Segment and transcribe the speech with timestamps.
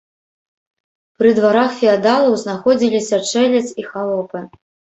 [1.19, 4.39] Пры дварах феадалаў знаходзіліся чэлядзь і халопы.